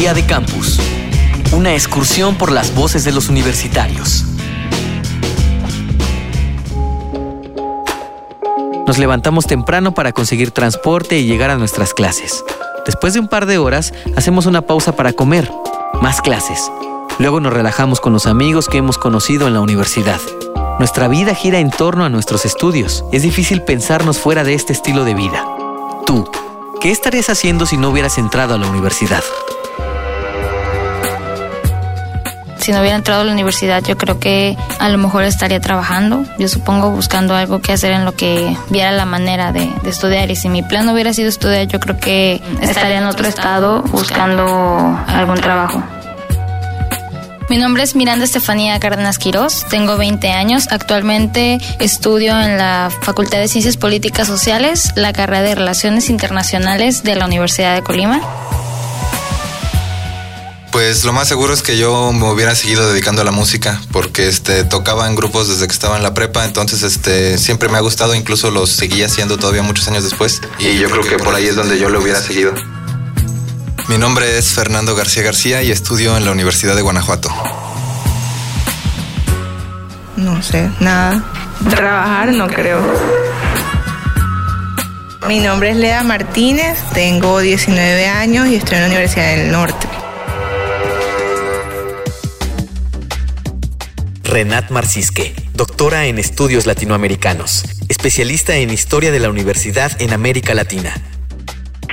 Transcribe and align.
Día 0.00 0.14
de 0.14 0.24
Campus. 0.24 0.80
Una 1.52 1.74
excursión 1.74 2.36
por 2.36 2.50
las 2.50 2.74
voces 2.74 3.04
de 3.04 3.12
los 3.12 3.28
universitarios. 3.28 4.24
Nos 8.86 8.96
levantamos 8.96 9.46
temprano 9.46 9.92
para 9.92 10.12
conseguir 10.12 10.52
transporte 10.52 11.18
y 11.18 11.26
llegar 11.26 11.50
a 11.50 11.58
nuestras 11.58 11.92
clases. 11.92 12.42
Después 12.86 13.12
de 13.12 13.20
un 13.20 13.28
par 13.28 13.44
de 13.44 13.58
horas, 13.58 13.92
hacemos 14.16 14.46
una 14.46 14.62
pausa 14.62 14.96
para 14.96 15.12
comer. 15.12 15.52
Más 16.00 16.22
clases. 16.22 16.72
Luego 17.18 17.40
nos 17.40 17.52
relajamos 17.52 18.00
con 18.00 18.14
los 18.14 18.24
amigos 18.24 18.68
que 18.68 18.78
hemos 18.78 18.96
conocido 18.96 19.48
en 19.48 19.52
la 19.52 19.60
universidad. 19.60 20.20
Nuestra 20.78 21.08
vida 21.08 21.34
gira 21.34 21.58
en 21.58 21.70
torno 21.70 22.06
a 22.06 22.08
nuestros 22.08 22.46
estudios. 22.46 23.04
Es 23.12 23.20
difícil 23.20 23.60
pensarnos 23.60 24.18
fuera 24.18 24.44
de 24.44 24.54
este 24.54 24.72
estilo 24.72 25.04
de 25.04 25.12
vida. 25.12 25.44
Tú, 26.06 26.26
¿qué 26.80 26.90
estarías 26.90 27.28
haciendo 27.28 27.66
si 27.66 27.76
no 27.76 27.90
hubieras 27.90 28.16
entrado 28.16 28.54
a 28.54 28.58
la 28.58 28.66
universidad? 28.66 29.22
Si 32.70 32.74
no 32.74 32.82
hubiera 32.82 32.96
entrado 32.96 33.22
a 33.22 33.24
la 33.24 33.32
universidad, 33.32 33.82
yo 33.82 33.98
creo 33.98 34.20
que 34.20 34.56
a 34.78 34.88
lo 34.90 34.96
mejor 34.96 35.24
estaría 35.24 35.58
trabajando. 35.58 36.24
Yo 36.38 36.46
supongo 36.46 36.92
buscando 36.92 37.34
algo 37.34 37.60
que 37.60 37.72
hacer 37.72 37.90
en 37.90 38.04
lo 38.04 38.14
que 38.14 38.56
viera 38.68 38.92
la 38.92 39.06
manera 39.06 39.50
de, 39.50 39.68
de 39.82 39.90
estudiar. 39.90 40.30
Y 40.30 40.36
si 40.36 40.48
mi 40.48 40.62
plan 40.62 40.86
no 40.86 40.92
hubiera 40.92 41.12
sido 41.12 41.28
estudiar, 41.28 41.66
yo 41.66 41.80
creo 41.80 41.98
que 41.98 42.40
estaría 42.60 42.98
en 42.98 43.06
otro 43.06 43.26
estado 43.26 43.82
buscando 43.82 44.44
algún 45.08 45.40
trabajo. 45.40 45.82
Mi 47.48 47.56
nombre 47.56 47.82
es 47.82 47.96
Miranda 47.96 48.24
Estefanía 48.24 48.78
Cárdenas 48.78 49.18
Quirós, 49.18 49.66
tengo 49.68 49.96
20 49.96 50.30
años, 50.30 50.68
actualmente 50.70 51.58
estudio 51.80 52.40
en 52.40 52.56
la 52.56 52.92
Facultad 53.00 53.38
de 53.38 53.48
Ciencias 53.48 53.76
Políticas 53.76 54.28
Sociales, 54.28 54.92
la 54.94 55.12
carrera 55.12 55.42
de 55.42 55.56
Relaciones 55.56 56.08
Internacionales 56.08 57.02
de 57.02 57.16
la 57.16 57.26
Universidad 57.26 57.74
de 57.74 57.82
Colima. 57.82 58.20
Pues 60.80 61.04
lo 61.04 61.12
más 61.12 61.28
seguro 61.28 61.52
es 61.52 61.60
que 61.60 61.76
yo 61.76 62.10
me 62.10 62.26
hubiera 62.30 62.54
seguido 62.54 62.90
dedicando 62.90 63.20
a 63.20 63.24
la 63.26 63.32
música, 63.32 63.78
porque 63.92 64.28
este 64.28 64.64
tocaba 64.64 65.06
en 65.08 65.14
grupos 65.14 65.46
desde 65.46 65.66
que 65.66 65.74
estaba 65.74 65.98
en 65.98 66.02
la 66.02 66.14
prepa, 66.14 66.46
entonces 66.46 66.82
este 66.82 67.36
siempre 67.36 67.68
me 67.68 67.76
ha 67.76 67.82
gustado, 67.82 68.14
incluso 68.14 68.50
lo 68.50 68.66
seguía 68.66 69.04
haciendo 69.04 69.36
todavía 69.36 69.60
muchos 69.60 69.86
años 69.88 70.04
después, 70.04 70.40
y 70.58 70.78
yo 70.78 70.88
creo 70.88 71.02
que 71.02 71.22
por 71.22 71.34
ahí 71.34 71.48
es 71.48 71.54
donde 71.54 71.78
yo 71.78 71.90
lo 71.90 72.00
hubiera 72.00 72.18
seguido. 72.18 72.54
Mi 73.88 73.98
nombre 73.98 74.38
es 74.38 74.54
Fernando 74.54 74.96
García 74.96 75.22
García 75.22 75.62
y 75.62 75.70
estudio 75.70 76.16
en 76.16 76.24
la 76.24 76.32
Universidad 76.32 76.74
de 76.74 76.80
Guanajuato. 76.80 77.28
No 80.16 80.42
sé, 80.42 80.70
nada. 80.80 81.22
Trabajar 81.68 82.32
no 82.32 82.46
creo. 82.46 82.80
Mi 85.28 85.40
nombre 85.40 85.72
es 85.72 85.76
Lea 85.76 86.02
Martínez, 86.04 86.78
tengo 86.94 87.38
19 87.38 88.08
años 88.08 88.48
y 88.48 88.54
estoy 88.54 88.76
en 88.76 88.84
la 88.84 88.88
Universidad 88.88 89.36
del 89.36 89.52
Norte. 89.52 89.99
Renat 94.30 94.70
Marcisque, 94.70 95.34
doctora 95.54 96.06
en 96.06 96.20
estudios 96.20 96.64
latinoamericanos, 96.64 97.64
especialista 97.88 98.54
en 98.54 98.70
historia 98.70 99.10
de 99.10 99.18
la 99.18 99.28
universidad 99.28 99.90
en 100.00 100.12
América 100.12 100.54
Latina. 100.54 100.94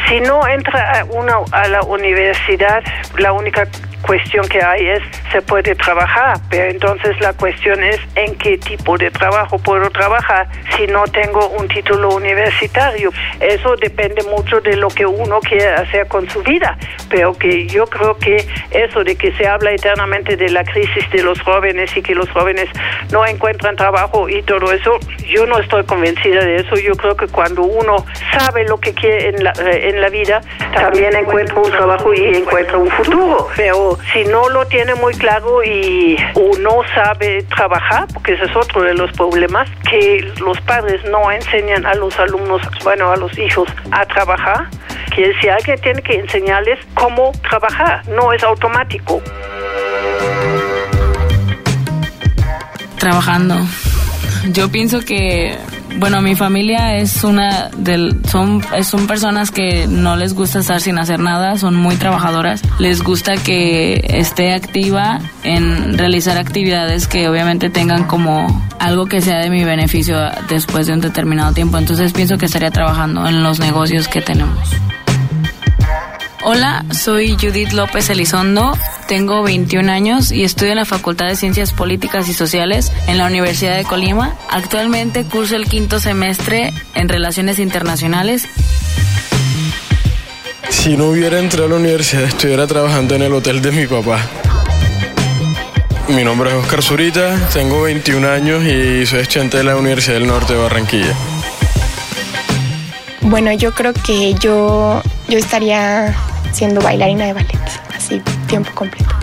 Si 0.07 0.19
no 0.19 0.47
entra 0.47 1.03
a 1.51 1.67
la 1.67 1.81
universidad, 1.81 2.83
la 3.17 3.31
única 3.31 3.67
cuestión 4.01 4.47
que 4.47 4.61
hay 4.61 4.87
es 4.87 5.03
se 5.31 5.41
puede 5.41 5.75
trabajar, 5.75 6.37
pero 6.49 6.69
entonces 6.69 7.19
la 7.19 7.33
cuestión 7.33 7.83
es 7.83 7.99
en 8.15 8.35
qué 8.37 8.57
tipo 8.57 8.97
de 8.97 9.11
trabajo 9.11 9.57
puedo 9.59 9.89
trabajar 9.89 10.47
si 10.75 10.87
no 10.87 11.03
tengo 11.05 11.47
un 11.49 11.67
título 11.67 12.09
universitario. 12.15 13.11
Eso 13.39 13.75
depende 13.75 14.23
mucho 14.23 14.61
de 14.61 14.75
lo 14.75 14.87
que 14.89 15.05
uno 15.05 15.39
quiere 15.39 15.67
hacer 15.69 16.07
con 16.07 16.29
su 16.29 16.41
vida, 16.43 16.77
pero 17.09 17.33
que 17.33 17.67
yo 17.67 17.85
creo 17.87 18.17
que 18.17 18.45
eso 18.71 19.03
de 19.03 19.15
que 19.15 19.31
se 19.33 19.47
habla 19.47 19.71
eternamente 19.71 20.37
de 20.37 20.49
la 20.49 20.63
crisis 20.63 21.09
de 21.11 21.23
los 21.23 21.39
jóvenes 21.41 21.95
y 21.95 22.01
que 22.01 22.15
los 22.15 22.29
jóvenes 22.29 22.69
no 23.11 23.25
encuentran 23.25 23.75
trabajo 23.75 24.29
y 24.29 24.41
todo 24.43 24.71
eso, 24.71 24.99
yo 25.27 25.45
no 25.45 25.59
estoy 25.59 25.83
convencida 25.85 26.43
de 26.43 26.57
eso. 26.57 26.75
Yo 26.75 26.93
creo 26.93 27.15
que 27.15 27.27
cuando 27.27 27.63
uno 27.63 28.05
sabe 28.31 28.65
lo 28.67 28.79
que 28.79 28.93
quiere 28.93 29.29
en 29.29 29.43
la, 29.43 29.51
eh, 29.51 29.89
en 29.89 30.01
la 30.01 30.09
vida, 30.09 30.41
también 30.73 31.15
encuentra 31.15 31.55
un 31.55 31.71
trabajo 31.71 32.13
y 32.13 32.35
encuentra 32.35 32.77
un 32.77 32.89
futuro. 32.91 33.47
Si 34.13 34.23
no 34.25 34.49
lo 34.49 34.65
tiene 34.67 34.95
muy 34.95 35.13
claro 35.13 35.63
y 35.63 36.17
o 36.33 36.57
no 36.59 36.81
sabe 36.95 37.43
trabajar, 37.55 38.07
porque 38.13 38.33
ese 38.33 38.45
es 38.45 38.55
otro 38.55 38.83
de 38.83 38.93
los 38.93 39.11
problemas, 39.13 39.69
que 39.89 40.33
los 40.39 40.59
padres 40.61 41.01
no 41.09 41.31
enseñan 41.31 41.85
a 41.85 41.93
los 41.95 42.17
alumnos, 42.19 42.61
bueno, 42.83 43.11
a 43.11 43.15
los 43.15 43.37
hijos 43.37 43.69
a 43.91 44.05
trabajar, 44.05 44.69
que 45.15 45.33
si 45.41 45.49
alguien 45.49 45.79
tiene 45.81 46.01
que 46.01 46.15
enseñarles 46.15 46.79
cómo 46.93 47.31
trabajar, 47.49 48.07
no 48.09 48.33
es 48.33 48.43
automático. 48.43 49.21
Trabajando. 52.97 53.55
Yo 54.51 54.71
pienso 54.71 55.03
que 55.03 55.57
bueno, 55.97 56.21
mi 56.21 56.35
familia 56.35 56.97
es 56.97 57.23
una 57.23 57.69
del 57.77 58.21
son 58.29 58.61
son 58.83 59.07
personas 59.07 59.51
que 59.51 59.87
no 59.87 60.15
les 60.15 60.33
gusta 60.33 60.59
estar 60.59 60.81
sin 60.81 60.99
hacer 60.99 61.19
nada, 61.19 61.57
son 61.57 61.75
muy 61.75 61.95
trabajadoras. 61.95 62.61
Les 62.79 63.01
gusta 63.01 63.37
que 63.37 64.05
esté 64.09 64.53
activa 64.53 65.19
en 65.43 65.97
realizar 65.97 66.37
actividades 66.37 67.07
que 67.07 67.27
obviamente 67.27 67.69
tengan 67.69 68.03
como 68.05 68.67
algo 68.79 69.05
que 69.05 69.21
sea 69.21 69.39
de 69.39 69.49
mi 69.49 69.63
beneficio 69.63 70.17
después 70.49 70.87
de 70.87 70.93
un 70.93 71.01
determinado 71.01 71.53
tiempo. 71.53 71.77
Entonces 71.77 72.13
pienso 72.13 72.37
que 72.37 72.45
estaría 72.45 72.71
trabajando 72.71 73.27
en 73.27 73.43
los 73.43 73.59
negocios 73.59 74.07
que 74.07 74.21
tenemos. 74.21 74.69
Hola, 76.49 76.85
soy 76.91 77.35
Judith 77.35 77.73
López 77.73 78.09
Elizondo, 78.09 78.71
tengo 79.09 79.43
21 79.43 79.91
años 79.91 80.31
y 80.31 80.45
estudio 80.45 80.71
en 80.71 80.77
la 80.77 80.85
Facultad 80.85 81.27
de 81.27 81.35
Ciencias 81.35 81.73
Políticas 81.73 82.29
y 82.29 82.33
Sociales 82.33 82.89
en 83.07 83.17
la 83.17 83.25
Universidad 83.25 83.75
de 83.75 83.83
Colima. 83.83 84.33
Actualmente 84.49 85.25
curso 85.25 85.57
el 85.57 85.65
quinto 85.65 85.99
semestre 85.99 86.71
en 86.95 87.09
Relaciones 87.09 87.59
Internacionales. 87.59 88.45
Si 90.69 90.95
no 90.95 91.07
hubiera 91.07 91.37
entrado 91.37 91.65
a 91.65 91.69
la 91.71 91.75
universidad, 91.75 92.23
estuviera 92.23 92.65
trabajando 92.65 93.15
en 93.15 93.23
el 93.23 93.33
hotel 93.33 93.61
de 93.61 93.73
mi 93.73 93.85
papá. 93.85 94.21
Mi 96.07 96.23
nombre 96.23 96.51
es 96.51 96.55
Oscar 96.55 96.81
Zurita, 96.81 97.49
tengo 97.51 97.81
21 97.81 98.25
años 98.25 98.63
y 98.63 99.05
soy 99.05 99.19
estudiante 99.19 99.57
de 99.57 99.65
la 99.65 99.75
Universidad 99.75 100.13
del 100.13 100.27
Norte 100.27 100.53
de 100.53 100.59
Barranquilla. 100.59 101.13
Bueno, 103.19 103.51
yo 103.51 103.73
creo 103.73 103.91
que 103.91 104.33
yo, 104.35 105.03
yo 105.27 105.37
estaría 105.37 106.15
siendo 106.53 106.81
bailarina 106.81 107.25
de 107.25 107.33
ballet, 107.33 107.59
así 107.95 108.21
tiempo 108.47 108.71
completo. 108.73 109.13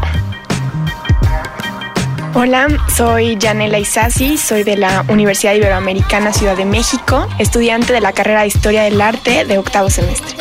Hola, 2.36 2.66
soy 2.94 3.38
Janela 3.40 3.78
Isasi, 3.78 4.36
soy 4.38 4.64
de 4.64 4.76
la 4.76 5.04
Universidad 5.08 5.54
Iberoamericana 5.54 6.32
Ciudad 6.32 6.56
de 6.56 6.64
México, 6.64 7.28
estudiante 7.38 7.92
de 7.92 8.00
la 8.00 8.12
carrera 8.12 8.40
de 8.40 8.48
Historia 8.48 8.82
del 8.82 9.00
Arte 9.00 9.44
de 9.44 9.56
octavo 9.56 9.88
semestre. 9.88 10.36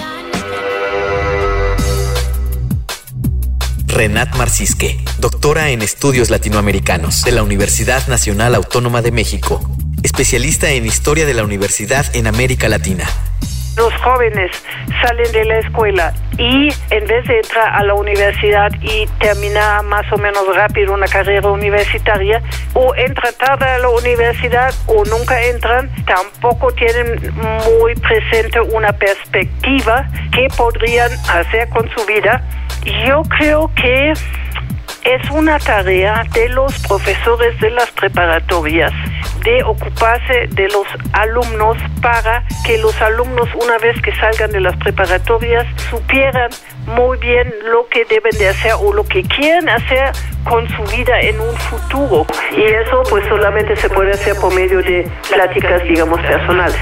Renat 3.86 4.36
Marcisque, 4.36 5.04
doctora 5.20 5.70
en 5.70 5.84
estudios 5.84 6.32
latinoamericanos 6.32 7.22
de 7.24 7.32
la 7.32 7.44
Universidad 7.44 8.08
Nacional 8.08 8.56
Autónoma 8.56 9.04
de 9.04 9.12
México, 9.12 9.62
especialista 10.02 10.72
en 10.72 10.88
historia 10.88 11.28
de 11.28 11.36
la 11.36 11.44
universidad 11.44 12.08
en 12.16 12.26
América 12.26 12.70
Latina 12.70 13.08
los 13.78 13.94
jóvenes 14.02 14.52
salen 15.02 15.32
de 15.32 15.46
la 15.46 15.60
escuela 15.60 16.14
y 16.38 16.70
en 16.90 17.06
vez 17.08 17.26
de 17.28 17.38
entrar 17.38 17.74
a 17.74 17.84
la 17.84 17.94
universidad 17.94 18.72
y 18.82 19.08
terminar 19.20 19.84
más 19.84 20.06
o 20.12 20.18
menos 20.18 20.44
rápido 20.56 20.94
una 20.94 21.08
carrera 21.08 21.50
universitaria, 21.50 22.42
o 22.74 22.96
entran 22.96 23.34
tarde 23.38 23.66
a 23.66 23.78
la 23.80 23.90
universidad 23.90 24.74
o 24.88 25.04
nunca 25.06 25.42
entran, 25.44 25.90
tampoco 26.06 26.72
tienen 26.74 27.34
muy 27.80 27.96
presente 27.96 28.60
una 28.62 28.92
perspectiva 28.94 30.08
que 30.32 30.48
podrían 30.56 31.12
hacer 31.30 31.70
con 31.70 31.90
su 31.90 32.06
vida. 32.06 32.44
Yo 33.08 33.22
creo 33.38 33.72
que 33.76 34.14
es 35.06 35.30
una 35.32 35.60
tarea 35.60 36.24
de 36.34 36.50
los 36.50 36.78
profesores 36.88 37.60
de 37.60 37.72
las 37.72 37.92
preparatorias 37.92 38.92
de 39.44 39.62
ocuparse 39.64 40.48
de 40.52 40.70
los 40.70 40.88
alumnos 41.12 41.78
para 42.02 42.44
que 42.66 42.78
los 42.78 43.00
alumnos 43.02 43.50
una 43.56 43.78
vez 43.80 44.02
que 44.02 44.16
salgan 44.16 44.52
de 44.52 44.62
las 44.62 44.76
preparatorias 44.78 45.68
supieran 45.90 46.50
muy 46.86 47.18
bien 47.18 47.54
lo 47.66 47.88
que 47.88 48.06
deben 48.06 48.38
de 48.38 48.50
hacer 48.50 48.74
o 48.80 48.94
lo 48.94 49.04
que 49.04 49.24
quieren 49.24 49.68
hacer 49.68 50.12
con 50.46 50.68
su 50.70 50.84
vida 50.96 51.20
en 51.22 51.40
un 51.40 51.56
futuro. 51.58 52.26
Y 52.56 52.64
eso 52.64 53.04
pues 53.10 53.26
solamente 53.28 53.76
se 53.76 53.90
puede 53.90 54.12
hacer 54.12 54.36
por 54.38 54.54
medio 54.54 54.82
de 54.82 55.10
pláticas, 55.30 55.84
digamos, 55.84 56.20
personales. 56.22 56.80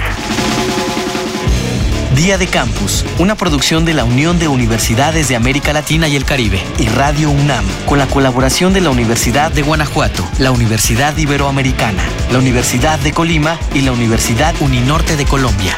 Día 2.16 2.38
de 2.38 2.48
Campus, 2.48 3.06
una 3.20 3.36
producción 3.36 3.86
de 3.86 3.94
la 3.94 4.04
Unión 4.04 4.38
de 4.38 4.50
Universidades 4.50 5.30
de 5.30 5.38
América 5.38 5.72
Latina 5.72 6.10
y 6.10 6.18
el 6.18 6.26
Caribe 6.26 6.62
y 6.78 6.88
Radio 6.90 7.30
UNAM, 7.30 7.66
con 7.86 8.00
la 8.00 8.08
colaboración 8.08 8.74
de 8.74 8.82
la 8.82 8.90
Universidad 8.90 9.52
de 9.52 9.62
Guanajuato, 9.62 10.28
la 10.38 10.52
Universidad 10.52 11.16
Iberoamericana, 11.16 12.04
la 12.30 12.40
Universidad 12.40 13.00
de 13.00 13.14
Colima 13.14 13.58
y 13.74 13.82
la 13.82 13.94
Universidad 13.94 14.54
Uninorte 14.60 15.16
de 15.16 15.26
Colombia. 15.26 15.76